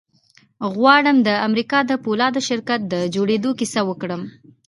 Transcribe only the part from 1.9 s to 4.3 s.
پولادو شرکت د جوړېدو کيسه وکړم.